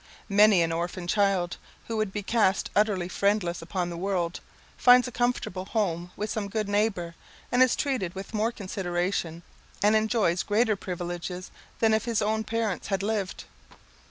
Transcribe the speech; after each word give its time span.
Many 0.29 0.63
an 0.63 0.71
orphan 0.71 1.05
child, 1.05 1.57
who 1.85 1.95
would 1.97 2.11
be 2.11 2.23
cast 2.23 2.71
utterly 2.75 3.07
friendless 3.07 3.61
upon 3.61 3.91
the 3.91 3.97
world, 4.01 4.39
finds 4.75 5.07
a 5.07 5.11
comfortable 5.11 5.65
home 5.65 6.09
with 6.15 6.31
some 6.31 6.49
good 6.49 6.67
neighbour, 6.67 7.13
and 7.51 7.61
is 7.61 7.75
treated 7.75 8.15
with 8.15 8.33
more 8.33 8.51
consideration, 8.51 9.43
and 9.83 9.95
enjoys 9.95 10.41
greater 10.41 10.75
privileges, 10.75 11.51
than 11.81 11.93
if 11.93 12.05
his 12.05 12.19
own 12.23 12.43
parents 12.43 12.87
had 12.87 13.03
lived. 13.03 13.43